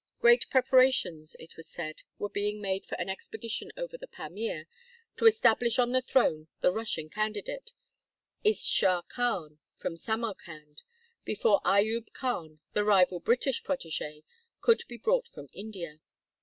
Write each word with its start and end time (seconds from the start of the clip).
Great 0.19 0.49
preparations, 0.49 1.35
it 1.37 1.55
was 1.57 1.69
said, 1.69 2.01
were 2.17 2.27
being 2.27 2.59
made 2.59 2.87
for 2.87 2.95
an 2.95 3.07
expedition 3.07 3.71
over 3.77 3.99
the 3.99 4.07
Pamir, 4.07 4.65
to 5.17 5.27
establish 5.27 5.77
on 5.77 5.91
the 5.91 6.01
throne 6.01 6.47
the 6.61 6.71
Russian 6.73 7.07
candidate, 7.07 7.73
Is 8.43 8.65
shah 8.65 9.03
Khan 9.03 9.59
from 9.77 9.97
Samarkand, 9.97 10.81
before 11.23 11.61
Ayub 11.63 12.13
Khan, 12.13 12.61
the 12.73 12.83
rival 12.83 13.19
British 13.19 13.63
protege, 13.63 14.23
could 14.59 14.81
be 14.89 14.97
brought 14.97 15.27
from 15.27 15.49
India. 15.53 15.99